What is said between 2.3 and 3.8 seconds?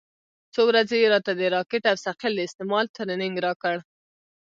د استعمال ټرېننگ راکړ.